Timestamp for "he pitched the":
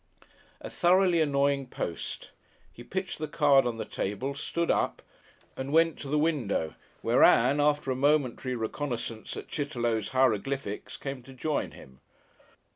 2.73-3.27